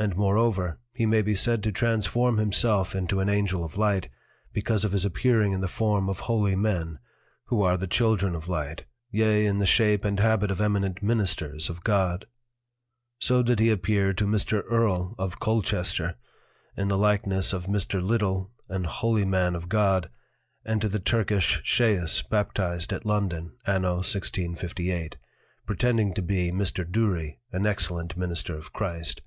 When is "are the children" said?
7.62-8.34